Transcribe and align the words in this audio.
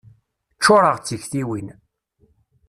Ččureɣ 0.57 0.95
d 0.99 1.03
tiktiwin. 1.07 1.67